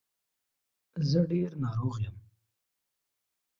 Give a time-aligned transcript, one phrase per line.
[1.09, 2.15] زه ډېر ناروغ یم.